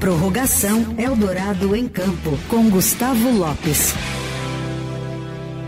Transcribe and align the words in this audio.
Prorrogação 0.00 0.94
Eldorado 0.96 1.74
em 1.74 1.88
Campo, 1.88 2.38
com 2.48 2.70
Gustavo 2.70 3.32
Lopes. 3.32 3.92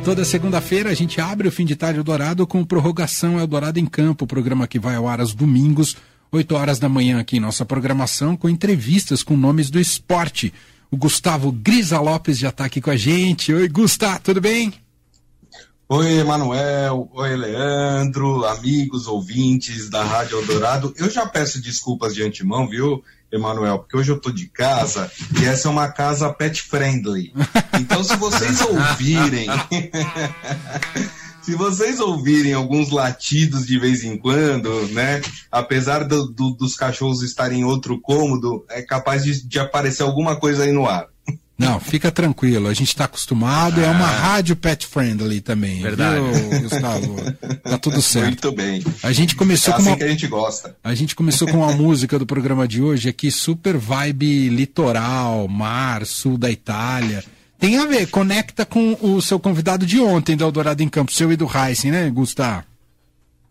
Toda 0.04 0.24
segunda-feira 0.24 0.88
a 0.88 0.94
gente 0.94 1.20
abre 1.20 1.48
o 1.48 1.52
fim 1.52 1.64
de 1.64 1.74
tarde 1.74 1.98
Eldorado 1.98 2.46
com 2.46 2.64
Prorrogação 2.64 3.40
Eldorado 3.40 3.80
em 3.80 3.86
Campo, 3.86 4.28
programa 4.28 4.68
que 4.68 4.78
vai 4.78 4.94
ao 4.94 5.08
ar 5.08 5.18
aos 5.18 5.34
domingos, 5.34 5.96
8 6.30 6.54
horas 6.54 6.78
da 6.78 6.88
manhã 6.88 7.18
aqui 7.18 7.38
em 7.38 7.40
nossa 7.40 7.64
programação, 7.64 8.36
com 8.36 8.48
entrevistas 8.48 9.24
com 9.24 9.36
nomes 9.36 9.68
do 9.68 9.80
esporte. 9.80 10.54
O 10.92 10.96
Gustavo 10.96 11.50
Grisa 11.50 11.98
Lopes 11.98 12.38
já 12.38 12.50
está 12.50 12.66
aqui 12.66 12.80
com 12.80 12.90
a 12.90 12.96
gente. 12.96 13.52
Oi, 13.52 13.68
Gustavo, 13.68 14.20
tudo 14.22 14.40
bem? 14.40 14.72
Oi, 15.92 16.18
Emanuel. 16.18 17.10
Oi, 17.12 17.34
Leandro, 17.34 18.46
amigos, 18.46 19.08
ouvintes 19.08 19.90
da 19.90 20.04
Rádio 20.04 20.38
Eldorado. 20.38 20.94
Eu 20.96 21.10
já 21.10 21.26
peço 21.26 21.60
desculpas 21.60 22.14
de 22.14 22.22
antemão, 22.22 22.68
viu, 22.68 23.02
Emanuel? 23.32 23.80
Porque 23.80 23.96
hoje 23.96 24.12
eu 24.12 24.20
tô 24.20 24.30
de 24.30 24.46
casa 24.46 25.10
e 25.42 25.44
essa 25.44 25.66
é 25.66 25.70
uma 25.72 25.88
casa 25.88 26.32
pet 26.32 26.62
friendly. 26.62 27.32
Então, 27.80 28.04
se 28.04 28.14
vocês 28.14 28.60
ouvirem. 28.62 29.48
se 31.42 31.56
vocês 31.56 31.98
ouvirem 31.98 32.52
alguns 32.52 32.90
latidos 32.90 33.66
de 33.66 33.76
vez 33.76 34.04
em 34.04 34.16
quando, 34.16 34.86
né? 34.92 35.20
Apesar 35.50 36.04
do, 36.04 36.28
do, 36.28 36.50
dos 36.52 36.76
cachorros 36.76 37.20
estarem 37.20 37.62
em 37.62 37.64
outro 37.64 38.00
cômodo, 38.00 38.64
é 38.70 38.80
capaz 38.80 39.24
de, 39.24 39.44
de 39.44 39.58
aparecer 39.58 40.04
alguma 40.04 40.36
coisa 40.36 40.62
aí 40.62 40.70
no 40.70 40.86
ar. 40.86 41.09
Não, 41.60 41.78
fica 41.78 42.10
tranquilo, 42.10 42.68
a 42.68 42.74
gente 42.74 42.88
está 42.88 43.04
acostumado, 43.04 43.80
ah. 43.80 43.84
é 43.84 43.90
uma 43.90 44.06
ah. 44.06 44.18
rádio 44.18 44.56
pet 44.56 44.86
friendly 44.86 45.42
também. 45.42 45.82
Verdade. 45.82 46.20
Viu, 46.20 46.62
Gustavo? 46.62 47.16
Tá 47.62 47.76
tudo 47.76 48.00
certo. 48.00 48.46
Muito 48.46 48.52
bem. 48.52 48.82
A 49.02 49.12
gente 49.12 49.36
começou 49.36 49.74
é 49.74 49.76
com 49.76 49.82
assim 49.82 49.90
uma... 49.90 49.96
que 49.98 50.04
a 50.04 50.08
gente 50.08 50.26
gosta. 50.26 50.74
A 50.82 50.94
gente 50.94 51.14
começou 51.14 51.46
com 51.46 51.58
uma 51.58 51.72
música 51.72 52.18
do 52.18 52.24
programa 52.24 52.66
de 52.66 52.80
hoje 52.80 53.10
aqui, 53.10 53.30
super 53.30 53.76
vibe 53.76 54.48
litoral, 54.48 55.46
mar, 55.48 56.06
sul 56.06 56.38
da 56.38 56.50
Itália. 56.50 57.22
Tem 57.58 57.76
a 57.76 57.84
ver, 57.84 58.06
conecta 58.06 58.64
com 58.64 58.96
o 59.02 59.20
seu 59.20 59.38
convidado 59.38 59.84
de 59.84 60.00
ontem 60.00 60.34
do 60.34 60.44
Eldorado 60.44 60.82
em 60.82 60.88
Campo, 60.88 61.12
seu 61.12 61.30
e 61.30 61.36
do 61.36 61.46
Heisen, 61.46 61.90
né, 61.90 62.08
Gustavo? 62.08 62.64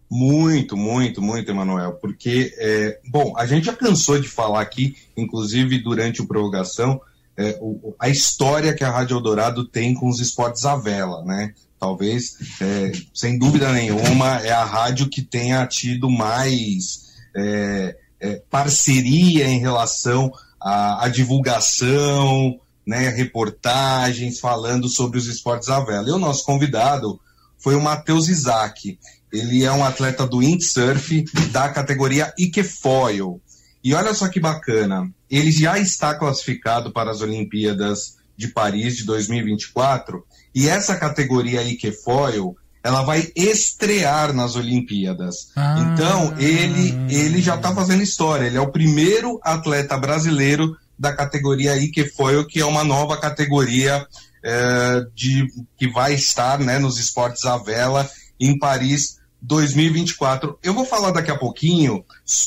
Muito, 0.10 0.76
muito, 0.76 1.22
muito, 1.22 1.52
Emanuel, 1.52 1.94
porque, 2.02 2.52
é, 2.58 3.00
bom, 3.08 3.36
a 3.38 3.46
gente 3.46 3.66
já 3.66 3.74
cansou 3.74 4.20
de 4.20 4.28
falar 4.28 4.62
aqui, 4.62 4.96
inclusive 5.16 5.78
durante 5.78 6.24
o 6.24 6.26
prorrogação, 6.26 7.00
é, 7.40 7.58
o, 7.62 7.96
a 7.98 8.10
história 8.10 8.74
que 8.74 8.84
a 8.84 8.92
Rádio 8.92 9.16
Eldorado 9.16 9.64
tem 9.66 9.94
com 9.94 10.10
os 10.10 10.20
esportes 10.20 10.66
à 10.66 10.76
vela, 10.76 11.24
né? 11.24 11.54
Talvez, 11.80 12.36
é, 12.60 12.92
sem 13.14 13.40
dúvida 13.40 13.72
nenhuma, 13.72 14.42
é 14.42 14.52
a 14.52 14.66
rádio 14.66 15.10
que 15.10 15.22
tenha 15.22 15.66
tido 15.66 16.10
mais 16.10 17.14
é, 17.34 17.96
é 18.20 18.42
parceria 18.50 19.48
em 19.48 19.60
relação 19.60 20.30
à, 20.62 21.06
à 21.06 21.08
divulgação, 21.08 22.60
né, 22.86 23.08
reportagens 23.08 24.40
falando 24.40 24.90
sobre 24.90 25.18
os 25.18 25.28
esportes 25.28 25.70
à 25.70 25.80
vela. 25.80 26.10
E 26.10 26.12
o 26.12 26.20
nosso 26.20 26.44
convidado 26.44 27.18
foi 27.58 27.76
o 27.76 27.82
Matheus 27.82 28.28
Isaac. 28.28 29.00
Ele 29.32 29.64
é 29.64 29.72
um 29.72 29.86
atleta 29.86 30.28
do 30.28 30.40
windsurf 30.40 31.24
da 31.52 31.70
categoria 31.70 32.34
Ikefoil. 32.38 33.40
E 33.84 33.94
olha 33.94 34.14
só 34.14 34.28
que 34.28 34.40
bacana, 34.40 35.10
ele 35.30 35.52
já 35.52 35.78
está 35.80 36.16
classificado 36.16 36.92
para 36.92 37.12
as 37.12 37.22
Olimpíadas 37.22 38.18
de 38.36 38.48
Paris 38.48 38.96
de 38.98 39.06
2024 39.06 40.24
e 40.56 40.68
essa 40.68 40.96
categoria 40.96 41.64
Ikefoil 41.64 42.56
ela 42.82 43.04
vai 43.04 43.30
estrear 43.36 44.34
nas 44.34 44.56
Olimpíadas. 44.56 45.50
Ah. 45.56 45.92
Então 45.94 46.38
ele 46.38 46.98
ele 47.10 47.42
já 47.42 47.56
está 47.56 47.74
fazendo 47.76 48.02
história. 48.02 48.48
Ele 48.48 48.58
é 48.58 48.62
o 48.62 48.72
primeiro 48.72 49.40
atleta 49.44 49.98
brasileiro 49.98 50.76
da 50.98 51.14
categoria 51.14 51.78
Ikefoil, 51.78 52.48
que 52.48 52.60
é 52.60 52.66
uma 52.66 52.84
nova 52.84 53.18
categoria 53.18 54.06
é, 54.44 55.06
de 55.14 55.48
que 55.78 55.90
vai 55.90 56.14
estar 56.14 56.60
né, 56.60 56.80
nos 56.80 56.98
esportes 56.98 57.46
à 57.46 57.58
vela 57.58 58.10
em 58.40 58.58
Paris 58.58 59.19
2024. 59.42 60.60
Eu 60.62 60.74
vou 60.74 60.86
falar 60.86 61.12
daqui 61.12 61.32
a 61.32 61.38
pouquinho 61.38 62.04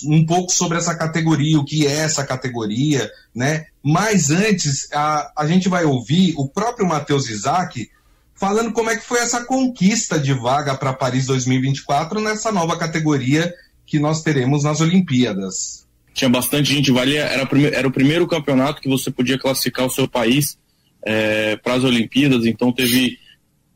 um 0.07 0.25
pouco 0.27 0.53
sobre 0.53 0.79
essa 0.79 0.95
categoria, 0.95 1.59
o 1.59 1.65
que 1.65 1.87
é 1.87 2.01
essa 2.01 2.25
categoria, 2.25 3.11
né? 3.35 3.67
Mas 3.83 4.31
antes, 4.31 4.93
a, 4.93 5.33
a 5.37 5.47
gente 5.47 5.69
vai 5.69 5.85
ouvir 5.85 6.35
o 6.37 6.49
próprio 6.49 6.87
Matheus 6.87 7.29
Isaac 7.29 7.91
falando 8.35 8.73
como 8.73 8.91
é 8.91 8.97
que 8.97 9.05
foi 9.05 9.21
essa 9.21 9.45
conquista 9.45 10.19
de 10.19 10.33
vaga 10.33 10.75
para 10.75 10.93
Paris 10.93 11.27
2024 11.27 12.21
nessa 12.21 12.51
nova 12.51 12.77
categoria 12.77 13.53
que 13.87 13.99
nós 13.99 14.23
teremos 14.23 14.65
nas 14.65 14.81
Olimpíadas. 14.81 15.87
Tinha 16.13 16.29
bastante 16.29 16.75
gente, 16.75 16.91
valia, 16.91 17.23
era, 17.23 17.49
era 17.73 17.89
o 17.89 17.93
primeiro 17.93 18.27
campeonato 18.27 18.83
que 18.83 18.89
você 18.89 19.11
podia 19.11 19.39
classificar 19.39 19.87
o 19.87 19.91
seu 19.91 20.07
país 20.07 20.59
é, 21.05 21.57
para 21.57 21.75
as 21.75 21.85
Olimpíadas, 21.85 22.45
então 22.45 22.73
teve 22.73 23.19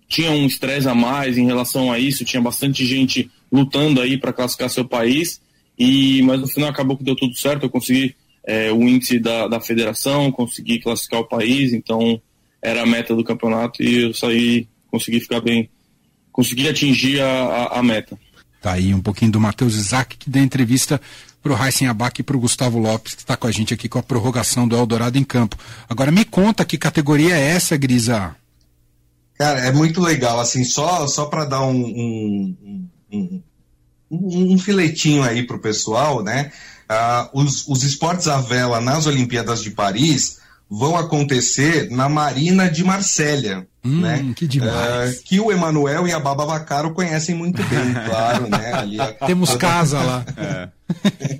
tinha 0.08 0.30
um 0.30 0.46
estresse 0.46 0.88
a 0.88 0.94
mais 0.94 1.36
em 1.36 1.46
relação 1.46 1.90
a 1.90 1.98
isso, 1.98 2.24
tinha 2.24 2.40
bastante 2.40 2.84
gente 2.86 3.30
lutando 3.50 4.00
aí 4.00 4.16
para 4.16 4.32
classificar 4.32 4.70
seu 4.70 4.84
país, 4.84 5.40
e 5.78 6.22
mas 6.22 6.40
no 6.40 6.48
final 6.48 6.70
acabou 6.70 6.96
que 6.96 7.04
deu 7.04 7.16
tudo 7.16 7.36
certo, 7.36 7.64
eu 7.64 7.70
consegui 7.70 8.14
é, 8.44 8.72
o 8.72 8.82
índice 8.82 9.18
da, 9.18 9.48
da 9.48 9.60
federação, 9.60 10.30
consegui 10.30 10.78
classificar 10.78 11.20
o 11.20 11.28
país, 11.28 11.72
então 11.72 12.20
era 12.62 12.82
a 12.82 12.86
meta 12.86 13.14
do 13.14 13.24
campeonato 13.24 13.82
e 13.82 14.02
eu 14.02 14.14
saí, 14.14 14.68
consegui 14.90 15.20
ficar 15.20 15.40
bem, 15.40 15.68
consegui 16.32 16.68
atingir 16.68 17.20
a, 17.20 17.26
a, 17.26 17.78
a 17.80 17.82
meta. 17.82 18.18
Tá 18.62 18.72
aí 18.72 18.94
um 18.94 19.00
pouquinho 19.00 19.32
do 19.32 19.40
Matheus 19.40 19.74
Isaac, 19.74 20.16
que 20.16 20.30
deu 20.30 20.42
entrevista 20.42 21.00
para 21.42 21.52
o 21.52 21.54
Raíssen 21.54 21.86
Abac 21.86 22.20
e 22.20 22.24
para 22.24 22.36
o 22.36 22.40
Gustavo 22.40 22.78
Lopes, 22.78 23.14
que 23.14 23.20
está 23.20 23.36
com 23.36 23.46
a 23.46 23.52
gente 23.52 23.72
aqui 23.72 23.88
com 23.88 23.98
a 23.98 24.02
prorrogação 24.02 24.66
do 24.66 24.76
Eldorado 24.76 25.18
em 25.18 25.22
campo. 25.22 25.56
Agora 25.88 26.10
me 26.10 26.24
conta 26.24 26.64
que 26.64 26.76
categoria 26.76 27.36
é 27.36 27.50
essa, 27.50 27.76
Grisa? 27.76 28.34
Cara, 29.38 29.60
é 29.60 29.72
muito 29.72 30.00
legal, 30.00 30.40
assim, 30.40 30.64
só, 30.64 31.06
só 31.06 31.26
para 31.26 31.44
dar 31.44 31.62
um, 31.62 31.84
um, 31.84 32.88
um, 33.12 33.42
um, 34.10 34.58
filetinho 34.58 35.22
aí 35.22 35.46
pro 35.46 35.58
pessoal, 35.58 36.22
né? 36.22 36.50
Uh, 36.90 37.40
os, 37.42 37.66
os 37.68 37.82
esportes 37.82 38.28
à 38.28 38.40
vela 38.40 38.80
nas 38.80 39.06
Olimpíadas 39.06 39.62
de 39.62 39.70
Paris 39.70 40.38
vão 40.70 40.96
acontecer 40.96 41.90
na 41.90 42.08
Marina 42.08 42.70
de 42.70 42.82
Marsella. 42.82 43.66
Hum, 43.84 44.00
né? 44.00 44.32
Que 44.34 44.46
demais. 44.46 45.18
Uh, 45.18 45.22
que 45.22 45.38
o 45.38 45.52
Emanuel 45.52 46.08
e 46.08 46.12
a 46.12 46.18
Baba 46.18 46.44
Vacaro 46.44 46.92
conhecem 46.92 47.34
muito 47.34 47.62
bem, 47.64 47.94
claro, 48.08 48.48
né? 48.48 48.72
Ali, 48.72 48.96
Temos 49.26 49.54
casa 49.54 50.00
lá. 50.00 50.24
É. 50.36 50.68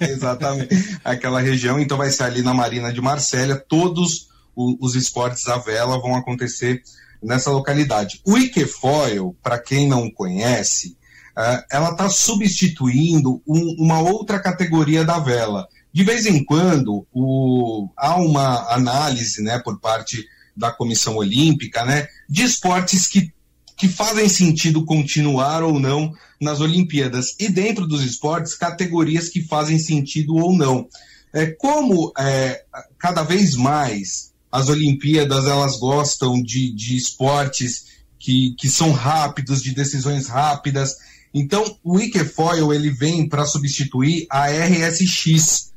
Exatamente. 0.13 0.99
Aquela 1.05 1.41
região, 1.41 1.81
então 1.81 1.97
vai 1.97 2.11
ser 2.11 2.25
ali 2.25 2.43
na 2.43 2.55
Marina 2.55 2.93
de 2.93 3.01
Marsella. 3.01 3.57
Todos 3.57 4.28
os, 4.55 4.77
os 4.81 4.95
esportes 4.95 5.47
à 5.49 5.57
vela 5.57 6.01
vão 6.01 6.15
acontecer 6.15 6.83
nessa 7.27 7.51
localidade. 7.51 8.21
O 8.25 8.39
Iquefoil, 8.39 9.37
para 9.43 9.59
quem 9.59 9.89
não 9.89 10.09
conhece, 10.09 10.97
uh, 11.37 11.63
ela 11.71 11.91
está 11.91 12.09
substituindo 12.09 13.43
um, 13.47 13.77
uma 13.79 14.01
outra 14.01 14.39
categoria 14.39 15.05
da 15.05 15.19
vela. 15.19 15.67
De 15.93 16.05
vez 16.05 16.27
em 16.27 16.45
quando, 16.45 17.07
o, 17.13 17.89
há 17.97 18.17
uma 18.17 18.73
análise 18.73 19.43
né, 19.43 19.59
por 19.59 19.81
parte 19.81 20.25
da 20.57 20.71
Comissão 20.71 21.17
Olímpica 21.17 21.85
né, 21.85 22.07
de 22.29 22.45
esportes 22.45 23.07
que, 23.07 23.33
que 23.77 23.89
fazem 23.89 24.29
sentido 24.29 24.85
continuar 24.85 25.63
ou 25.63 25.81
não 25.81 26.13
nas 26.41 26.61
Olimpíadas. 26.61 27.35
E 27.41 27.49
dentro 27.49 27.87
dos 27.87 28.05
esportes, 28.05 28.55
categorias 28.55 29.29
que 29.29 29.43
fazem 29.43 29.79
sentido 29.79 30.37
ou 30.37 30.57
não. 30.57 30.87
É, 31.35 31.47
como 31.47 32.13
é, 32.19 32.63
cada 32.99 33.23
vez 33.23 33.57
mais 33.57 34.33
as 34.56 34.71
Olimpíadas 34.71 35.47
elas 35.47 35.78
gostam 35.78 36.43
de, 36.43 36.72
de 36.75 36.97
esportes 36.97 37.84
que, 38.19 38.55
que 38.59 38.71
são 38.71 38.91
rápidos, 38.91 39.62
de 39.62 39.75
decisões 39.75 40.28
rápidas. 40.28 40.97
Então, 41.34 41.77
o 41.84 42.00
Ikefoil 42.00 42.72
ele 42.72 42.89
vem 42.89 43.28
para 43.28 43.45
substituir 43.45 44.27
a 44.31 44.47
RSX, 44.47 45.72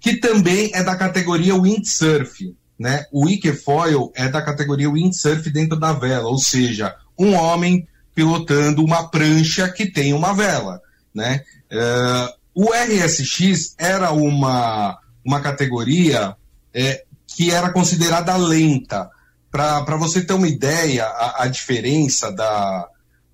que 0.00 0.16
também 0.16 0.70
é 0.72 0.82
da 0.82 0.96
categoria 0.96 1.54
windsurf. 1.54 2.56
Né? 2.78 3.04
O 3.12 3.28
Ikefoil 3.28 4.10
é 4.14 4.30
da 4.30 4.40
categoria 4.40 4.90
windsurf 4.90 5.50
dentro 5.50 5.78
da 5.78 5.92
vela, 5.92 6.28
ou 6.28 6.38
seja, 6.38 6.96
um 7.18 7.34
homem 7.34 7.86
pilotando 8.14 8.82
uma 8.82 9.08
prancha 9.08 9.68
que 9.68 9.84
tem 9.84 10.14
uma 10.14 10.32
vela. 10.32 10.80
Né? 11.14 11.42
Uh, 11.70 12.64
o 12.64 12.70
RSX 12.72 13.74
era 13.76 14.10
uma, 14.10 14.98
uma 15.22 15.40
categoria 15.42 16.34
é, 16.72 17.04
que 17.34 17.50
era 17.50 17.72
considerada 17.72 18.36
lenta. 18.36 19.08
Para 19.50 19.96
você 19.96 20.22
ter 20.22 20.32
uma 20.32 20.48
ideia, 20.48 21.04
a, 21.04 21.44
a 21.44 21.46
diferença 21.46 22.30
da, 22.32 22.88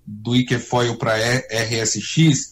do 0.05 0.35
Ikefoil 0.35 0.97
para 0.97 1.15
RSX, 1.15 2.51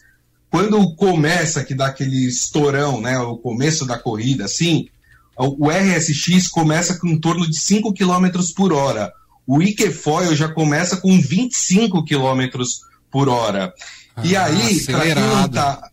quando 0.49 0.95
começa, 0.95 1.63
que 1.63 1.73
dá 1.73 1.87
aquele 1.87 2.27
estourão, 2.27 3.01
né, 3.01 3.19
o 3.19 3.37
começo 3.37 3.85
da 3.85 3.99
corrida, 3.99 4.45
assim, 4.45 4.87
o 5.37 5.69
RSX 5.69 6.47
começa 6.47 6.97
com 6.97 7.07
em 7.07 7.19
torno 7.19 7.47
de 7.47 7.59
5 7.59 7.93
km 7.93 8.39
por 8.55 8.73
hora. 8.73 9.11
O 9.45 9.61
Ikefoil 9.61 10.35
já 10.35 10.49
começa 10.49 10.97
com 10.97 11.19
25 11.19 12.03
km 12.03 12.63
por 13.11 13.29
hora. 13.29 13.73
Ah, 14.15 14.25
e 14.25 14.35
aí, 14.35 14.85
quem 14.85 15.15
não 15.15 15.47
tá. 15.47 15.91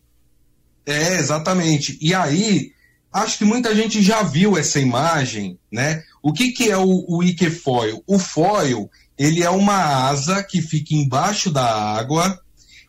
É, 0.86 1.18
exatamente. 1.18 1.98
E 2.00 2.14
aí, 2.14 2.72
acho 3.14 3.38
que 3.38 3.44
muita 3.44 3.74
gente 3.74 4.02
já 4.02 4.24
viu 4.24 4.58
essa 4.58 4.80
imagem, 4.80 5.56
né? 5.70 6.02
O 6.20 6.32
que, 6.32 6.50
que 6.50 6.68
é 6.68 6.76
o, 6.76 7.04
o 7.06 7.22
Ikefoil? 7.22 8.02
O 8.08 8.18
foil, 8.18 8.90
ele 9.16 9.42
é 9.42 9.48
uma 9.48 10.08
asa 10.08 10.42
que 10.42 10.60
fica 10.60 10.94
embaixo 10.94 11.50
da 11.50 11.64
água 11.64 12.40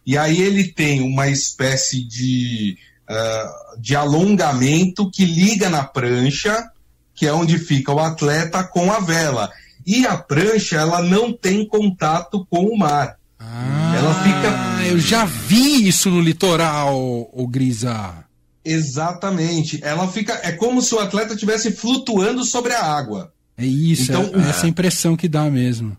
e 0.05 0.17
aí 0.17 0.41
ele 0.41 0.63
tem 0.63 1.01
uma 1.01 1.27
espécie 1.27 2.03
de, 2.03 2.75
uh, 3.09 3.79
de 3.79 3.95
alongamento 3.95 5.11
que 5.11 5.25
liga 5.25 5.69
na 5.69 5.83
prancha, 5.83 6.71
que 7.13 7.27
é 7.27 7.33
onde 7.33 7.59
fica 7.59 7.91
o 7.91 7.99
atleta 7.99 8.63
com 8.63 8.91
a 8.91 8.99
vela. 8.99 9.51
E 9.85 10.07
a 10.07 10.17
prancha, 10.17 10.77
ela 10.77 11.03
não 11.03 11.31
tem 11.31 11.67
contato 11.67 12.45
com 12.49 12.65
o 12.65 12.77
mar. 12.77 13.17
Ah, 13.37 13.93
ela 13.95 14.13
fica. 14.23 14.89
Eu 14.89 14.97
já 14.97 15.25
vi 15.25 15.87
isso 15.87 16.09
no 16.09 16.19
litoral, 16.19 16.97
o 17.31 17.47
Grisa. 17.47 18.25
Exatamente. 18.65 19.79
Ela 19.83 20.07
fica. 20.07 20.33
É 20.43 20.51
como 20.51 20.81
se 20.81 20.93
o 20.95 20.99
atleta 20.99 21.33
estivesse 21.33 21.71
flutuando 21.71 22.43
sobre 22.43 22.73
a 22.73 22.83
água. 22.83 23.31
É 23.57 23.65
isso, 23.65 24.11
então, 24.11 24.31
é, 24.33 24.49
essa 24.49 24.67
impressão 24.67 25.15
que 25.15 25.29
dá 25.29 25.49
mesmo. 25.49 25.95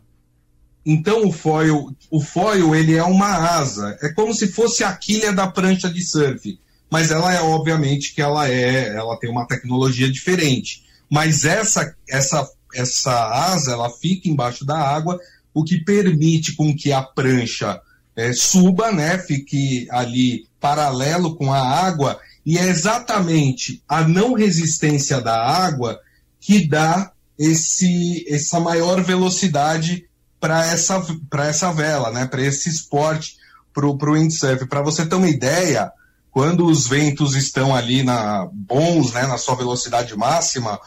Então 0.85 1.27
o 1.27 1.33
foil, 1.33 1.91
o 2.11 2.21
foil 2.21 2.75
ele 2.75 2.95
é 2.95 3.03
uma 3.03 3.29
asa, 3.29 3.99
é 4.03 4.09
como 4.11 4.33
se 4.35 4.47
fosse 4.49 4.85
a 4.85 4.93
quilha 4.93 5.33
da 5.33 5.49
prancha 5.49 5.89
de 5.89 6.01
surf, 6.01 6.61
mas 6.91 7.11
ela 7.11 7.35
é 7.35 7.41
obviamente 7.41 8.15
que 8.15 8.23
ela 8.23 8.49
é, 8.49 8.95
ela 8.95 9.19
tem 9.19 9.31
uma 9.31 9.47
tecnologia 9.47 10.11
diferente. 10.11 10.85
Mas 11.11 11.45
essa 11.45 11.95
essa 12.09 12.49
essa 12.75 13.53
asa 13.53 13.73
ela 13.73 13.91
fica 13.91 14.29
embaixo 14.29 14.65
da 14.65 14.79
água, 14.79 15.19
o 15.55 15.65
que 15.65 15.83
permite 15.83 16.55
com 16.55 16.77
que 16.77 16.93
a 16.93 17.03
prancha 17.03 17.81
é, 18.15 18.33
suba, 18.33 18.93
né, 18.93 19.19
fique 19.19 19.89
ali 19.91 20.47
paralelo 20.61 21.35
com 21.37 21.53
a 21.53 21.61
água 21.61 22.19
e 22.47 22.57
é 22.57 22.69
exatamente 22.69 23.83
a 23.89 24.07
não 24.07 24.35
resistência 24.35 25.21
da 25.21 25.37
água 25.37 25.99
que 26.41 26.65
dá 26.65 27.11
esse, 27.37 28.25
essa 28.29 28.61
maior 28.61 29.03
velocidade 29.03 30.09
para 30.39 30.65
essa, 30.65 31.05
essa 31.41 31.73
vela, 31.73 32.13
né? 32.13 32.25
para 32.25 32.41
esse 32.41 32.69
esporte, 32.69 33.37
para 33.75 33.85
o 33.85 33.99
windsurf. 33.99 34.65
Para 34.67 34.81
você 34.81 35.05
ter 35.05 35.17
uma 35.17 35.29
ideia, 35.29 35.91
quando 36.31 36.67
os 36.67 36.87
ventos 36.87 37.35
estão 37.35 37.75
ali 37.75 38.05
na, 38.05 38.49
bons, 38.53 39.13
né, 39.13 39.27
na 39.27 39.39
sua 39.39 39.57
velocidade 39.57 40.17
máxima, 40.17 40.79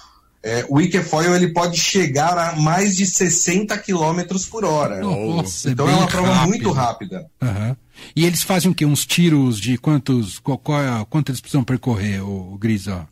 é, 0.44 0.66
o 0.70 0.80
Ikefoil 0.80 1.36
ele 1.36 1.50
pode 1.50 1.78
chegar 1.80 2.38
a 2.38 2.56
mais 2.56 2.96
de 2.96 3.06
60 3.06 3.78
km 3.78 4.22
por 4.50 4.64
hora. 4.64 5.02
Nossa, 5.02 5.70
então 5.70 5.88
é, 5.88 5.92
é 5.92 5.96
uma 5.96 6.08
prova 6.08 6.34
rápido. 6.34 6.48
muito 6.50 6.72
rápida. 6.72 7.26
Uhum. 7.42 7.76
E 8.16 8.26
eles 8.26 8.44
fazem 8.44 8.72
o 8.72 8.74
quê? 8.74 8.86
Uns 8.86 9.06
tiros 9.06 9.60
de 9.60 9.78
quantos. 9.78 10.40
Qual, 10.40 10.58
qual, 10.58 10.82
é 10.82 11.06
quanto 11.10 11.30
eles 11.30 11.42
precisam 11.42 11.64
percorrer, 11.64 12.24
o, 12.24 12.54
o 12.54 12.58
Grisa? 12.58 13.08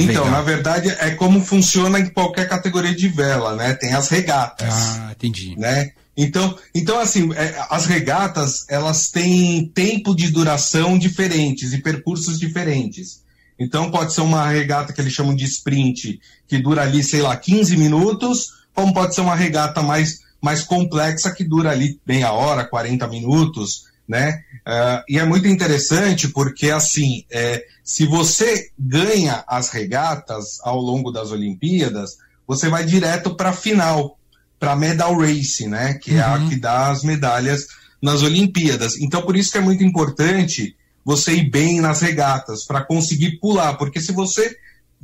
Então, 0.00 0.30
na 0.30 0.42
verdade, 0.42 0.90
é 1.00 1.10
como 1.12 1.40
funciona 1.40 1.98
em 1.98 2.06
qualquer 2.06 2.48
categoria 2.48 2.94
de 2.94 3.08
vela, 3.08 3.56
né? 3.56 3.74
Tem 3.74 3.94
as 3.94 4.08
regatas. 4.08 4.68
Ah, 4.70 5.10
entendi. 5.12 5.56
Né? 5.58 5.90
Então, 6.16 6.56
então 6.74 6.98
assim, 7.00 7.32
é, 7.32 7.56
as 7.70 7.86
regatas, 7.86 8.66
elas 8.68 9.10
têm 9.10 9.66
tempo 9.74 10.14
de 10.14 10.30
duração 10.30 10.98
diferentes 10.98 11.72
e 11.72 11.78
percursos 11.78 12.38
diferentes. 12.38 13.22
Então, 13.62 13.90
pode 13.90 14.12
ser 14.12 14.22
uma 14.22 14.48
regata 14.48 14.92
que 14.92 15.00
eles 15.00 15.12
chamam 15.12 15.36
de 15.36 15.44
sprint, 15.44 16.20
que 16.48 16.58
dura 16.58 16.82
ali, 16.82 17.02
sei 17.04 17.22
lá, 17.22 17.36
15 17.36 17.76
minutos, 17.76 18.48
como 18.74 18.92
pode 18.92 19.14
ser 19.14 19.20
uma 19.20 19.36
regata 19.36 19.82
mais, 19.82 20.18
mais 20.40 20.64
complexa, 20.64 21.30
que 21.30 21.44
dura 21.44 21.70
ali 21.70 22.00
meia 22.04 22.32
hora, 22.32 22.64
40 22.64 23.06
minutos, 23.06 23.84
né? 24.08 24.42
Uh, 24.66 25.02
e 25.08 25.18
é 25.18 25.24
muito 25.24 25.46
interessante 25.46 26.28
porque, 26.28 26.70
assim, 26.70 27.24
é, 27.30 27.64
se 27.84 28.04
você 28.04 28.68
ganha 28.76 29.44
as 29.46 29.70
regatas 29.70 30.58
ao 30.64 30.80
longo 30.80 31.12
das 31.12 31.30
Olimpíadas, 31.30 32.16
você 32.46 32.68
vai 32.68 32.84
direto 32.84 33.36
para 33.36 33.50
a 33.50 33.54
final, 33.54 34.18
para 34.58 34.72
a 34.72 34.76
medal 34.76 35.16
race, 35.20 35.68
né? 35.68 35.94
Que 35.94 36.12
uhum. 36.12 36.18
é 36.18 36.22
a 36.22 36.34
uhum. 36.34 36.48
que 36.48 36.56
dá 36.56 36.90
as 36.90 37.04
medalhas 37.04 37.66
nas 38.02 38.22
Olimpíadas. 38.22 38.96
Então, 38.96 39.22
por 39.22 39.36
isso 39.36 39.52
que 39.52 39.58
é 39.58 39.60
muito 39.62 39.84
importante 39.84 40.74
você 41.04 41.34
ir 41.34 41.50
bem 41.50 41.80
nas 41.80 42.00
regatas, 42.00 42.64
para 42.64 42.84
conseguir 42.84 43.38
pular, 43.38 43.74
porque 43.74 44.00
se 44.00 44.12
você 44.12 44.56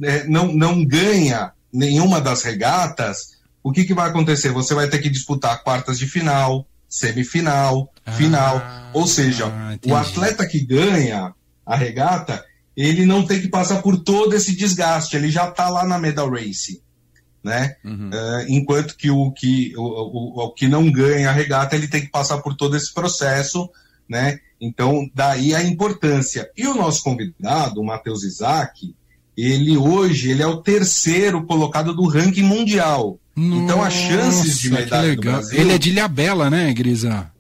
é, 0.03 0.25
não, 0.25 0.53
não 0.53 0.85
ganha 0.85 1.53
nenhuma 1.73 2.21
das 2.21 2.43
regatas, 2.43 3.39
o 3.63 3.73
que, 3.73 3.85
que 3.85 3.95
vai 3.95 4.09
acontecer? 4.09 4.51
Você 4.51 4.75
vai 4.75 4.89
ter 4.89 4.99
que 4.99 5.11
disputar 5.11 5.63
quartas 5.63 5.99
de 5.99 6.07
final, 6.07 6.67
semifinal, 6.89 7.93
final. 8.17 8.57
Ah, 8.59 8.91
Ou 8.95 9.07
seja, 9.07 9.47
ah, 9.47 9.77
o 9.87 9.95
atleta 9.95 10.47
que 10.47 10.65
ganha 10.65 11.35
a 11.67 11.77
regata, 11.77 12.45
ele 12.77 13.05
não 13.05 13.27
tem 13.27 13.41
que 13.41 13.49
passar 13.49 13.83
por 13.83 13.99
todo 13.99 14.35
esse 14.35 14.57
desgaste, 14.57 15.17
ele 15.17 15.31
já 15.31 15.49
está 15.49 15.69
lá 15.69 15.85
na 15.85 15.99
medal 15.99 16.31
race. 16.31 16.83
Né? 17.43 17.77
Uhum. 17.85 18.11
Uh, 18.11 18.47
enquanto 18.49 18.97
que 18.97 19.11
o 19.11 19.31
que, 19.33 19.73
o, 19.77 19.83
o, 19.83 20.45
o, 20.45 20.55
que 20.55 20.67
não 20.67 20.91
ganha 20.91 21.31
a 21.31 21.33
regata, 21.33 21.77
ele 21.77 21.89
tem 21.89 22.01
que 22.01 22.11
passar 22.11 22.39
por 22.39 22.57
todo 22.57 22.77
esse 22.77 22.93
processo, 22.93 23.71
né? 24.09 24.41
Então, 24.61 25.09
daí 25.15 25.55
a 25.55 25.63
importância. 25.63 26.51
E 26.57 26.67
o 26.67 26.75
nosso 26.75 27.03
convidado, 27.03 27.81
o 27.81 27.87
Matheus 27.87 28.25
Isaac, 28.25 28.95
ele 29.37 29.77
hoje 29.77 30.31
ele 30.31 30.43
é 30.43 30.47
o 30.47 30.63
terceiro 30.63 31.45
colocado 31.45 31.95
do 31.95 32.09
ranking 32.09 32.43
mundial. 32.43 33.19
Nossa, 33.37 33.63
então 33.63 33.83
as 33.83 33.93
chances 33.95 34.59
de 34.59 34.71
medalha 34.71 35.15
do 35.15 35.21
Brasil... 35.23 35.61
Ele 35.61 35.73
é 35.73 35.79
de 35.79 35.91
Ilhabela, 35.91 36.51
né, 36.51 36.73
Grisa? 36.73 37.31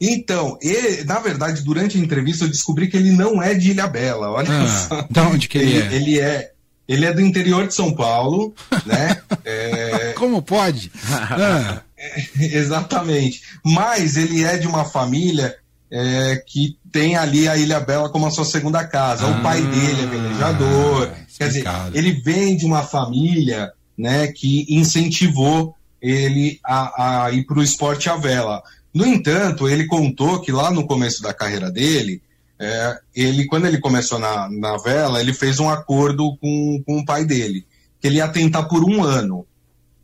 Então, 0.00 0.56
ele, 0.62 1.04
na 1.04 1.18
verdade, 1.18 1.62
durante 1.62 1.98
a 1.98 2.00
entrevista 2.00 2.44
eu 2.44 2.48
descobri 2.48 2.88
que 2.88 2.96
ele 2.96 3.10
não 3.10 3.42
é 3.42 3.52
de 3.52 3.72
Ilhabela. 3.72 4.30
Olha 4.30 4.48
ah, 4.48 4.66
só. 4.88 5.06
Da 5.10 5.28
onde 5.28 5.48
que 5.48 5.58
ele, 5.58 5.76
ele 5.76 5.84
é? 5.84 5.96
Ele 5.96 6.20
é 6.20 6.50
ele 6.90 7.06
é 7.06 7.12
do 7.12 7.20
interior 7.20 7.68
de 7.68 7.72
São 7.72 7.94
Paulo, 7.94 8.52
né? 8.84 9.16
É... 9.44 10.12
Como 10.18 10.42
pode? 10.42 10.90
Ah. 11.08 11.82
exatamente. 12.34 13.42
Mas 13.64 14.16
ele 14.16 14.42
é 14.42 14.56
de 14.56 14.66
uma 14.66 14.84
família 14.84 15.54
é, 15.90 16.36
que 16.46 16.78
tem 16.92 17.16
ali 17.16 17.48
a 17.48 17.56
Ilha 17.56 17.80
Bela 17.80 18.08
como 18.08 18.26
a 18.26 18.30
sua 18.30 18.44
segunda 18.44 18.86
casa. 18.86 19.26
Ah, 19.26 19.30
o 19.30 19.42
pai 19.42 19.60
dele 19.60 20.02
é 20.02 20.06
velejador. 20.06 21.12
Quer 21.36 21.48
dizer, 21.48 21.64
ele 21.92 22.12
vem 22.12 22.56
de 22.56 22.64
uma 22.64 22.82
família 22.82 23.72
né, 23.96 24.28
que 24.28 24.66
incentivou 24.68 25.74
ele 26.00 26.60
a, 26.64 27.24
a 27.24 27.30
ir 27.32 27.44
para 27.44 27.58
o 27.58 27.62
esporte 27.62 28.08
à 28.08 28.16
vela. 28.16 28.62
No 28.92 29.06
entanto, 29.06 29.68
ele 29.68 29.86
contou 29.86 30.40
que 30.40 30.52
lá 30.52 30.70
no 30.70 30.86
começo 30.86 31.22
da 31.22 31.34
carreira 31.34 31.70
dele, 31.70 32.22
é, 32.58 32.98
ele 33.14 33.46
quando 33.46 33.66
ele 33.66 33.78
começou 33.78 34.18
na, 34.18 34.48
na 34.50 34.76
vela, 34.78 35.20
ele 35.20 35.32
fez 35.32 35.58
um 35.60 35.68
acordo 35.68 36.36
com, 36.38 36.82
com 36.84 36.98
o 36.98 37.04
pai 37.04 37.24
dele, 37.24 37.66
que 38.00 38.06
ele 38.06 38.16
ia 38.16 38.28
tentar 38.28 38.64
por 38.64 38.84
um 38.84 39.02
ano. 39.02 39.46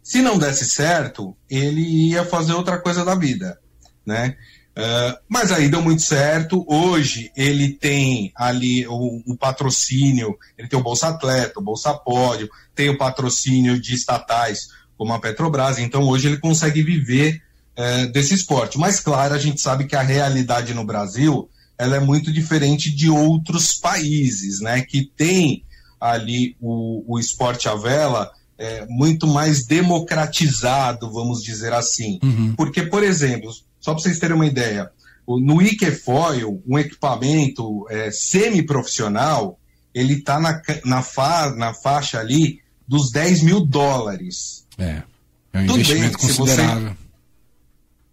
Se 0.02 0.23
não 0.23 0.38
desse 0.38 0.66
certo, 0.66 1.37
ele 1.50 1.81
ia 2.11 2.25
fazer 2.25 2.52
outra 2.52 2.78
coisa 2.78 3.05
da 3.05 3.14
vida, 3.14 3.59
né? 4.05 4.37
Uh, 4.76 5.16
mas 5.26 5.52
aí 5.52 5.71
deu 5.71 5.80
muito 5.80 6.02
certo. 6.02 6.64
Hoje 6.68 7.33
ele 7.35 7.71
tem 7.71 8.30
ali 8.37 8.87
o, 8.87 9.23
o, 9.26 9.37
patrocínio, 9.37 10.37
ele 10.59 10.68
tem 10.68 10.78
o 10.78 10.83
Bolsa 10.83 11.09
Atleta, 11.09 11.59
o 11.59 11.62
Bolsa 11.62 11.95
Pódio, 11.95 12.49
tem 12.75 12.90
o 12.90 12.99
patrocínio 12.99 13.80
de 13.80 13.95
estatais 13.95 14.68
como 14.99 15.14
a 15.14 15.18
Petrobras, 15.18 15.78
então 15.78 16.02
hoje 16.02 16.28
ele 16.28 16.38
consegue 16.38 16.83
viver 16.83 17.42
uh, 17.78 18.12
desse 18.12 18.35
esporte. 18.35 18.78
Mas 18.78 19.00
claro, 19.00 19.35
a 19.35 19.38
gente 19.38 19.61
sabe 19.61 19.87
que 19.87 19.97
a 19.97 20.02
realidade 20.02 20.75
no 20.75 20.85
Brasil 20.85 21.49
ela 21.78 21.97
é 21.97 22.00
muito 22.00 22.33
diferente 22.33 22.95
de 22.95 23.09
outros 23.09 23.75
países, 23.75 24.61
né? 24.61 24.83
Que 24.83 25.11
tem 25.16 25.64
ali 26.00 26.56
o, 26.61 27.14
o 27.14 27.18
esporte 27.18 27.68
à 27.68 27.75
vela 27.75 28.30
é, 28.59 28.87
muito 28.88 29.26
mais 29.26 29.66
democratizado, 29.66 31.11
vamos 31.11 31.42
dizer 31.42 31.73
assim. 31.73 32.18
Uhum. 32.23 32.54
Porque, 32.56 32.83
por 32.83 33.02
exemplo, 33.02 33.50
só 33.87 33.95
para 33.95 34.02
vocês 34.02 34.19
terem 34.19 34.35
uma 34.35 34.47
ideia, 34.47 34.90
no 35.28 35.62
Ikefoil, 35.62 36.61
um 36.66 36.76
equipamento 36.76 37.87
é, 37.88 38.11
semi-profissional, 38.11 39.61
ele 39.95 40.14
está 40.14 40.40
na, 40.40 40.61
na, 40.85 41.02
fa, 41.02 41.55
na 41.55 41.73
faixa 41.73 42.19
ali 42.19 42.61
dos 42.87 43.12
10 43.12 43.43
mil 43.43 43.64
dólares. 43.64 44.66
É, 44.76 45.05
é 45.52 45.61
um 45.61 45.66
Tudo 45.66 45.78
investimento 45.78 46.19
bem, 46.19 46.37
considerável. 46.37 46.88
Você... 46.88 46.97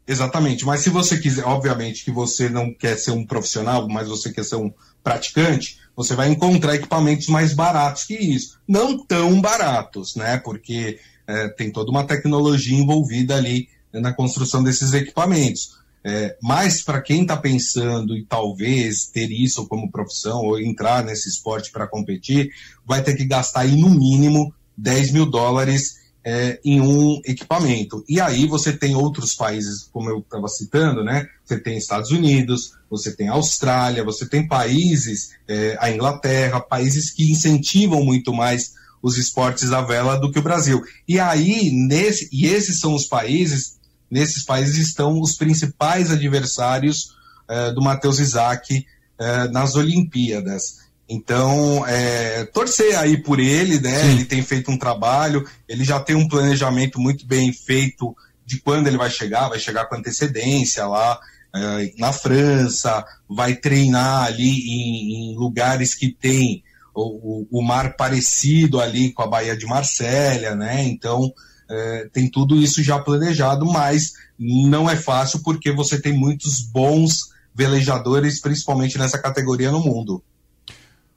Exatamente, 0.06 0.64
mas 0.64 0.82
se 0.82 0.92
você 0.92 1.18
quiser, 1.18 1.44
obviamente 1.44 2.06
que 2.06 2.12
você 2.12 2.50
não 2.50 2.72
quer 2.72 2.96
ser 2.96 3.12
um 3.12 3.26
profissional, 3.26 3.90
mas 3.90 4.08
você 4.08 4.32
quer 4.32 4.46
ser 4.46 4.58
um 4.58 4.72
praticante, 5.04 5.80
você 5.96 6.14
vai 6.14 6.30
encontrar 6.30 6.76
equipamentos 6.76 7.28
mais 7.30 7.52
baratos 7.52 8.04
que 8.04 8.14
isso. 8.14 8.60
Não 8.68 9.04
tão 9.04 9.42
baratos, 9.42 10.16
né? 10.16 10.38
Porque 10.38 11.00
é, 11.26 11.48
tem 11.48 11.72
toda 11.72 11.90
uma 11.90 12.06
tecnologia 12.06 12.78
envolvida 12.78 13.36
ali 13.36 13.70
na 13.94 14.14
construção 14.14 14.64
desses 14.64 14.94
equipamentos. 14.94 15.82
É, 16.06 16.36
mas 16.42 16.82
para 16.82 17.02
quem 17.02 17.22
está 17.22 17.38
pensando 17.38 18.18
e 18.18 18.26
talvez 18.26 19.06
ter 19.06 19.32
isso 19.32 19.66
como 19.68 19.90
profissão 19.90 20.42
ou 20.42 20.60
entrar 20.60 21.04
nesse 21.04 21.30
esporte 21.30 21.72
para 21.72 21.88
competir, 21.88 22.50
vai 22.86 23.02
ter 23.02 23.16
que 23.16 23.26
gastar 23.26 23.62
aí 23.62 23.78
no 23.78 23.90
mínimo 23.90 24.54
10 24.78 25.12
mil 25.12 25.26
dólares 25.26 26.04
é, 26.26 26.60
em 26.64 26.82
um 26.82 27.22
equipamento. 27.26 28.04
E 28.08 28.20
aí 28.20 28.46
você 28.48 28.72
tem 28.72 28.96
outros 28.96 29.34
países, 29.34 29.90
como 29.92 30.10
eu 30.10 30.20
estava 30.20 30.48
citando, 30.48 31.04
né? 31.04 31.28
Você 31.44 31.60
tem 31.60 31.78
Estados 31.78 32.12
Unidos, 32.12 32.74
você 32.90 33.16
tem 33.16 33.28
Austrália, 33.28 34.04
você 34.04 34.26
tem 34.28 34.48
países, 34.48 35.32
é, 35.48 35.78
a 35.80 35.92
Inglaterra, 35.92 36.62
países 36.62 37.12
que 37.12 37.32
incentivam 37.32 38.04
muito 38.04 38.34
mais 38.34 38.74
os 39.02 39.18
esportes 39.18 39.72
à 39.74 39.82
vela 39.82 40.18
do 40.18 40.32
que 40.32 40.40
o 40.40 40.44
Brasil. 40.44 40.82
E 41.06 41.20
aí, 41.20 41.70
nesse, 41.72 42.30
e 42.32 42.46
esses 42.46 42.80
são 42.80 42.94
os 42.94 43.06
países, 43.06 43.78
nesses 44.14 44.46
países 44.46 44.78
estão 44.78 45.20
os 45.20 45.36
principais 45.36 46.12
adversários 46.12 47.16
é, 47.50 47.72
do 47.72 47.82
Matheus 47.82 48.20
Isaac 48.20 48.86
é, 49.20 49.48
nas 49.50 49.76
Olimpíadas. 49.76 50.84
Então, 51.10 51.86
é, 51.88 52.46
torcer 52.46 52.98
aí 52.98 53.18
por 53.18 53.40
ele, 53.40 53.80
né? 53.80 54.00
Sim. 54.00 54.12
Ele 54.12 54.26
tem 54.26 54.44
feito 54.44 54.72
um 54.72 54.78
trabalho, 54.78 55.44
ele 55.68 55.84
já 55.84 56.00
tem 56.00 56.16
um 56.16 56.28
planejamento 56.28 57.00
muito 57.00 57.26
bem 57.26 57.52
feito 57.52 58.16
de 58.46 58.60
quando 58.60 58.88
ele 58.88 58.98
vai 58.98 59.10
chegar, 59.10 59.50
vai 59.50 59.60
chegar 59.60 59.86
com 59.86 59.96
antecedência 59.96 60.86
lá 60.86 61.20
é, 61.56 61.92
na 61.98 62.14
França, 62.14 63.04
vai 63.28 63.56
treinar 63.56 64.26
ali 64.26 64.50
em, 64.50 65.34
em 65.34 65.36
lugares 65.36 65.96
que 65.96 66.10
tem 66.10 66.64
o, 66.94 67.02
o, 67.02 67.60
o, 67.60 67.62
mar 67.64 67.96
parecido 67.96 68.80
ali 68.80 69.12
com 69.12 69.24
a 69.24 69.28
Baía 69.28 69.58
de 69.58 69.66
Marsella, 69.66 70.56
né? 70.56 70.84
Então, 70.84 71.34
é, 71.70 72.10
tem 72.12 72.30
tudo 72.30 72.56
isso 72.56 72.84
já 72.84 73.00
planejado, 73.00 73.66
mas 73.66 74.14
não 74.38 74.90
é 74.90 74.96
fácil 74.96 75.40
porque 75.44 75.72
você 75.72 76.00
tem 76.00 76.14
muitos 76.14 76.60
bons 76.62 77.32
velejadores, 77.56 78.42
principalmente 78.42 78.98
nessa 78.98 79.18
categoria 79.18 79.72
no 79.72 79.80
mundo. 79.80 80.24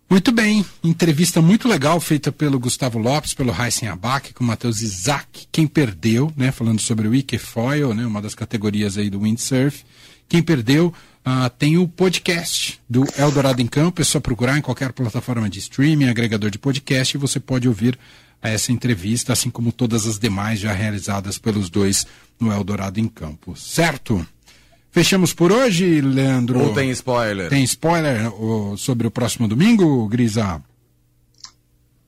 Muito 0.09 0.31
bem, 0.31 0.65
entrevista 0.85 1.43
muito 1.43 1.67
legal 1.67 1.99
feita 1.99 2.31
pelo 2.31 2.61
Gustavo 2.61 2.97
Lopes, 2.97 3.35
pelo 3.35 3.53
Heisen 3.53 3.89
Abac, 3.89 4.33
com 4.33 4.45
o 4.45 4.47
Matheus 4.47 4.81
Isaac, 4.81 5.49
quem 5.51 5.67
perdeu, 5.67 6.33
né, 6.37 6.53
falando 6.53 6.81
sobre 6.81 7.09
o 7.09 7.15
Ikefoil, 7.15 7.93
né, 7.93 8.07
uma 8.07 8.23
das 8.23 8.33
categorias 8.33 8.97
aí 8.97 9.11
do 9.11 9.21
windsurf. 9.21 9.85
Quem 10.29 10.41
perdeu, 10.45 10.95
uh, 11.27 11.51
tem 11.59 11.77
o 11.77 11.89
podcast 11.89 12.81
do 12.89 13.05
Eldorado 13.19 13.61
em 13.61 13.67
Campo, 13.67 14.01
é 14.01 14.05
só 14.05 14.21
procurar 14.21 14.57
em 14.57 14.63
qualquer 14.63 14.93
plataforma 14.93 15.51
de 15.51 15.59
streaming, 15.59 16.09
agregador 16.09 16.51
de 16.51 16.59
podcast, 16.59 17.17
e 17.17 17.19
você 17.19 17.41
pode 17.41 17.67
ouvir 17.67 17.99
essa 18.43 18.71
entrevista, 18.73 19.33
assim 19.33 19.51
como 19.51 19.73
todas 19.73 20.07
as 20.07 20.19
demais 20.19 20.61
já 20.61 20.73
realizadas 20.73 21.39
pelos 21.39 21.69
dois 21.69 22.07
no 22.39 22.53
Eldorado 22.53 23.01
em 23.01 23.09
Campo, 23.09 23.57
certo? 23.57 24.27
Fechamos 24.91 25.35
por 25.35 25.53
hoje, 25.53 26.01
Leandro? 26.01 26.59
Ou 26.61 26.75
tem 26.75 26.91
spoiler? 26.91 27.51
Tem 27.51 27.63
spoiler 27.65 28.31
sobre 28.79 29.07
o 29.07 29.11
próximo 29.11 29.47
domingo, 29.47 30.07
Grisa? 30.09 30.63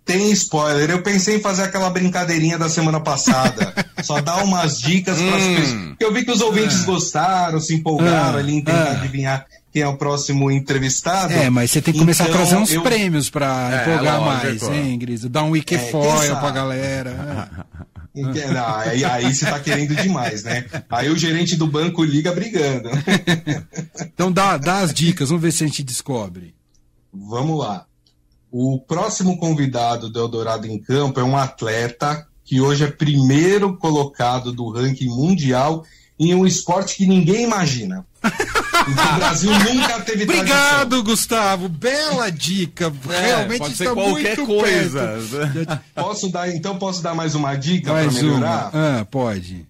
Tem 0.09 0.33
spoiler. 0.33 0.89
Eu 0.89 1.03
pensei 1.03 1.37
em 1.37 1.41
fazer 1.41 1.65
aquela 1.65 1.91
brincadeirinha 1.91 2.57
da 2.57 2.71
semana 2.71 2.99
passada. 2.99 3.75
Só 4.03 4.23
dar 4.23 4.43
umas 4.43 4.81
dicas 4.81 5.21
para 5.21 5.37
as 5.37 5.43
hum. 5.43 5.55
pessoas. 5.55 5.97
Eu 6.01 6.15
vi 6.15 6.25
que 6.25 6.31
os 6.31 6.41
ouvintes 6.41 6.83
ah. 6.83 6.87
gostaram, 6.87 7.61
se 7.61 7.75
empolgaram 7.75 8.39
ah. 8.39 8.41
ali 8.41 8.55
em 8.55 8.65
tentar 8.65 8.85
ah. 8.85 8.93
adivinhar 8.93 9.47
quem 9.71 9.83
é 9.83 9.87
o 9.87 9.99
próximo 9.99 10.51
entrevistado. 10.51 11.35
É, 11.35 11.51
mas 11.51 11.71
você 11.71 11.83
tem 11.83 11.93
que 11.93 12.01
começar 12.01 12.25
então, 12.25 12.37
a 12.37 12.39
trazer 12.39 12.57
uns 12.57 12.73
eu... 12.73 12.81
prêmios 12.81 13.29
para 13.29 13.71
é, 13.71 13.83
empolgar 13.83 14.21
mais, 14.23 14.63
hein, 14.63 14.99
Grisa? 14.99 15.29
Dar 15.29 15.43
um 15.43 15.51
wikifoil 15.51 16.23
é, 16.23 16.35
para 16.37 16.51
galera. 16.53 17.67
Não, 18.15 18.75
aí, 18.79 19.05
aí 19.05 19.35
você 19.35 19.45
tá 19.45 19.61
querendo 19.61 19.95
demais, 19.95 20.43
né? 20.43 20.65
Aí 20.89 21.11
o 21.11 21.17
gerente 21.19 21.55
do 21.55 21.67
banco 21.67 22.03
liga 22.03 22.33
brigando. 22.33 22.89
então 24.01 24.33
dá, 24.33 24.57
dá 24.57 24.79
as 24.79 24.95
dicas, 24.95 25.29
vamos 25.29 25.43
ver 25.43 25.53
se 25.53 25.65
a 25.65 25.67
gente 25.67 25.83
descobre. 25.83 26.55
Vamos 27.13 27.59
lá. 27.59 27.85
O 28.51 28.81
próximo 28.81 29.39
convidado 29.39 30.09
do 30.09 30.19
Eldorado 30.19 30.67
em 30.67 30.79
Campo 30.79 31.21
é 31.21 31.25
um 31.25 31.37
atleta 31.37 32.27
que 32.45 32.61
hoje 32.61 32.85
é 32.85 32.91
primeiro 32.91 33.77
colocado 33.77 34.53
do 34.53 34.71
ranking 34.71 35.09
mundial 35.09 35.85
em 36.19 36.35
um 36.35 36.47
esporte 36.47 36.97
que 36.97 37.07
ninguém 37.07 37.45
imagina. 37.45 38.05
o 38.25 39.17
Brasil 39.17 39.51
nunca 39.73 40.01
teve 40.01 40.25
Obrigado, 40.25 40.89
tradição. 40.89 41.05
Gustavo. 41.05 41.69
Bela 41.69 42.31
dica. 42.31 42.93
É, 43.11 43.27
Realmente 43.27 43.59
pode 43.59 43.77
ser 43.77 43.93
qualquer 43.93 44.37
coisa. 44.37 45.19
Posso 45.95 46.31
dar, 46.31 46.49
então 46.49 46.79
posso 46.79 47.03
dar 47.03 47.15
mais 47.15 47.35
uma 47.35 47.55
dica 47.55 47.93
para 47.93 48.11
melhorar? 48.11 48.71
Ah, 48.73 49.07
pode. 49.11 49.67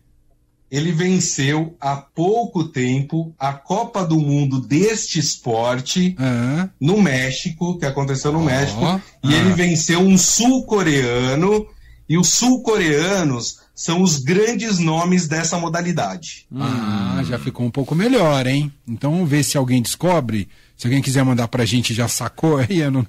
Ele 0.71 0.93
venceu 0.93 1.75
há 1.81 1.97
pouco 1.97 2.65
tempo 2.65 3.35
a 3.39 3.53
Copa 3.55 4.05
do 4.05 4.19
Mundo 4.19 4.61
deste 4.61 5.19
esporte 5.19 6.15
ah. 6.19 6.69
no 6.79 7.01
México, 7.01 7.79
que 7.79 7.87
aconteceu 7.87 8.33
no 8.33 8.41
oh. 8.41 8.45
México, 8.45 8.85
ah. 8.85 9.01
e 9.25 9.33
ele 9.33 9.53
venceu 9.55 10.01
um 10.01 10.19
sul-coreano. 10.19 11.67
E 12.09 12.17
os 12.17 12.29
sul-coreanos 12.31 13.59
são 13.75 14.03
os 14.03 14.19
grandes 14.19 14.79
nomes 14.79 15.29
dessa 15.29 15.57
modalidade. 15.59 16.47
Ah, 16.55 17.23
já 17.25 17.39
ficou 17.39 17.65
um 17.65 17.71
pouco 17.71 17.95
melhor, 17.95 18.47
hein? 18.47 18.73
Então 18.89 19.13
vamos 19.13 19.31
ver 19.31 19.45
se 19.45 19.57
alguém 19.57 19.81
descobre. 19.81 20.49
Se 20.77 20.87
alguém 20.87 21.01
quiser 21.01 21.25
mandar 21.25 21.49
pra 21.49 21.65
gente, 21.65 21.95
já 21.95 22.09
sacou 22.09 22.57
aí, 22.59 22.83
é 22.83 22.91
no 22.91 23.05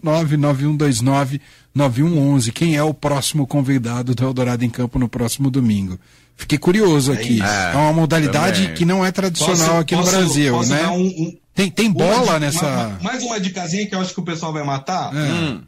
99129-9111. 1.75 2.51
Quem 2.51 2.75
é 2.75 2.83
o 2.83 2.93
próximo 2.93 3.47
convidado 3.47 4.13
do 4.13 4.23
Eldorado 4.23 4.63
em 4.63 4.69
Campo 4.69 4.99
no 4.99 5.09
próximo 5.09 5.49
domingo? 5.49 5.99
Fiquei 6.39 6.57
curioso 6.57 7.11
aqui. 7.11 7.41
É, 7.41 7.73
é 7.73 7.75
uma 7.75 7.91
modalidade 7.91 8.61
também. 8.61 8.73
que 8.73 8.85
não 8.85 9.05
é 9.05 9.11
tradicional 9.11 9.57
posso, 9.57 9.79
aqui 9.81 9.93
no 9.93 10.05
Brasil, 10.05 10.53
posso 10.53 10.71
né? 10.71 10.87
Um, 10.87 11.01
um, 11.01 11.37
tem, 11.53 11.69
tem 11.69 11.91
bola 11.91 12.31
uma, 12.31 12.39
nessa. 12.39 12.65
Uma, 12.65 12.97
mais 13.01 13.21
uma 13.23 13.37
dicasinha 13.41 13.85
que 13.85 13.93
eu 13.93 13.99
acho 13.99 14.13
que 14.13 14.21
o 14.21 14.23
pessoal 14.23 14.53
vai 14.53 14.63
matar. 14.63 15.13
É. 15.13 15.19
Hum. 15.19 15.61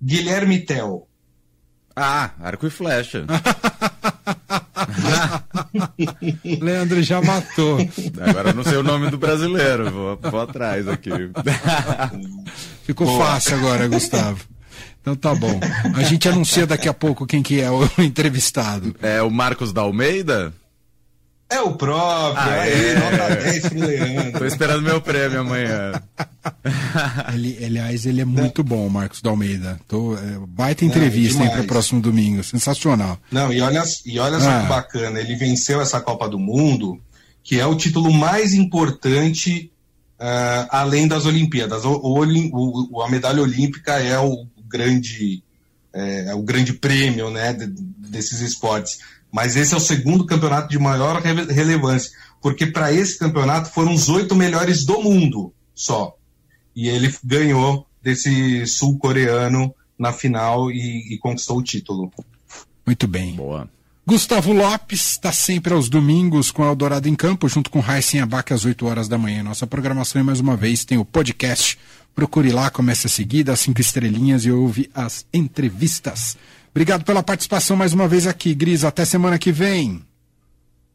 Guilherme 0.00 0.58
Tel. 0.58 1.08
Ah, 1.96 2.32
arco 2.38 2.66
e 2.66 2.70
flecha. 2.70 3.24
Leandro 6.60 7.02
já 7.02 7.22
matou. 7.22 7.78
Agora 8.20 8.50
eu 8.50 8.54
não 8.54 8.62
sei 8.62 8.76
o 8.76 8.82
nome 8.82 9.08
do 9.10 9.16
brasileiro, 9.16 9.90
vou, 9.90 10.18
vou 10.30 10.40
atrás 10.42 10.86
aqui. 10.86 11.10
Ficou 12.84 13.06
Boa. 13.06 13.24
fácil 13.24 13.56
agora, 13.56 13.88
Gustavo. 13.88 14.44
Então 15.00 15.14
tá 15.14 15.34
bom. 15.34 15.60
A 15.94 16.02
gente 16.02 16.28
anuncia 16.28 16.66
daqui 16.66 16.88
a 16.88 16.94
pouco 16.94 17.26
quem 17.26 17.42
que 17.42 17.60
é 17.60 17.70
o 17.70 17.88
entrevistado. 17.98 18.94
É 19.00 19.22
o 19.22 19.30
Marcos 19.30 19.72
da 19.72 19.82
Almeida? 19.82 20.52
É 21.48 21.60
o 21.60 21.74
próprio, 21.74 22.42
ah, 22.42 22.60
aí, 22.60 22.86
é. 22.86 22.98
nota 22.98 23.36
10 23.36 23.68
pro 23.68 23.78
Leandro. 23.78 24.38
Tô 24.40 24.46
esperando 24.46 24.82
meu 24.82 25.00
prêmio 25.00 25.40
amanhã. 25.40 25.92
ele, 27.32 27.64
aliás, 27.64 28.04
ele 28.04 28.20
é 28.20 28.24
muito 28.24 28.64
bom, 28.64 28.88
Marcos 28.88 29.22
da 29.22 29.30
Almeida. 29.30 29.78
Tô, 29.86 30.16
é, 30.16 30.38
baita 30.48 30.84
entrevista 30.84 31.44
Não, 31.44 31.50
para 31.50 31.62
o 31.62 31.66
próximo 31.66 32.00
domingo, 32.00 32.42
sensacional. 32.42 33.16
Não, 33.30 33.52
e 33.52 33.60
olha, 33.60 33.84
e 34.04 34.18
olha 34.18 34.40
só 34.40 34.50
ah. 34.50 34.62
que 34.62 34.68
bacana, 34.68 35.20
ele 35.20 35.36
venceu 35.36 35.80
essa 35.80 36.00
Copa 36.00 36.28
do 36.28 36.38
Mundo, 36.38 37.00
que 37.44 37.60
é 37.60 37.66
o 37.66 37.76
título 37.76 38.12
mais 38.12 38.52
importante 38.52 39.70
uh, 40.20 40.66
além 40.70 41.06
das 41.06 41.26
Olimpíadas. 41.26 41.84
O, 41.84 41.92
o, 41.92 42.88
o, 42.90 43.02
a 43.02 43.08
medalha 43.08 43.40
olímpica 43.40 43.92
é 44.00 44.18
o 44.18 44.46
grande, 44.68 45.42
é, 45.92 46.30
é 46.30 46.34
o 46.34 46.42
grande 46.42 46.72
prêmio 46.72 47.30
né, 47.30 47.52
de, 47.52 47.66
desses 47.66 48.40
esportes 48.40 48.98
mas 49.36 49.54
esse 49.54 49.74
é 49.74 49.76
o 49.76 49.80
segundo 49.80 50.24
campeonato 50.24 50.68
de 50.68 50.78
maior 50.78 51.20
relevância, 51.20 52.10
porque 52.40 52.66
para 52.66 52.90
esse 52.90 53.18
campeonato 53.18 53.70
foram 53.70 53.92
os 53.92 54.08
oito 54.08 54.34
melhores 54.34 54.82
do 54.84 55.02
mundo 55.02 55.52
só. 55.74 56.16
E 56.74 56.88
ele 56.88 57.14
ganhou 57.22 57.86
desse 58.02 58.66
sul-coreano 58.66 59.74
na 59.98 60.10
final 60.10 60.70
e, 60.70 61.12
e, 61.12 61.18
conquistou 61.18 61.58
o 61.58 61.62
título. 61.62 62.10
Muito 62.86 63.06
bem. 63.06 63.34
Boa. 63.34 63.68
Gustavo 64.08 64.52
Lopes 64.52 65.10
está 65.10 65.32
sempre 65.32 65.74
aos 65.74 65.88
domingos 65.88 66.52
com 66.52 66.64
Eldorado 66.64 67.08
em 67.08 67.14
Campo, 67.16 67.48
junto 67.48 67.68
com 67.68 67.80
Raíssen 67.80 68.20
Abac 68.20 68.52
às 68.52 68.64
8 68.64 68.86
horas 68.86 69.08
da 69.08 69.18
manhã. 69.18 69.42
Nossa 69.42 69.66
programação, 69.66 70.20
e 70.20 70.24
mais 70.24 70.38
uma 70.38 70.56
vez, 70.56 70.84
tem 70.84 70.96
o 70.96 71.04
podcast. 71.04 71.76
Procure 72.14 72.52
lá, 72.52 72.70
comece 72.70 73.08
a 73.08 73.10
seguir, 73.10 73.42
dá 73.42 73.56
cinco 73.56 73.80
estrelinhas 73.80 74.44
e 74.44 74.52
ouve 74.52 74.88
as 74.94 75.26
entrevistas. 75.34 76.36
Obrigado 76.70 77.04
pela 77.04 77.20
participação 77.20 77.76
mais 77.76 77.92
uma 77.92 78.06
vez 78.06 78.28
aqui, 78.28 78.54
Gris. 78.54 78.84
Até 78.84 79.04
semana 79.04 79.40
que 79.40 79.50
vem. 79.50 80.00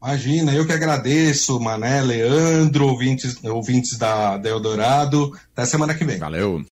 Imagina, 0.02 0.54
eu 0.54 0.66
que 0.66 0.72
agradeço, 0.72 1.60
Mané, 1.60 2.00
Leandro, 2.00 2.88
ouvintes, 2.88 3.36
ouvintes 3.44 3.98
da, 3.98 4.38
da 4.38 4.48
Eldorado. 4.48 5.38
Até 5.52 5.66
semana 5.66 5.94
que 5.94 6.06
vem. 6.06 6.16
Valeu. 6.18 6.64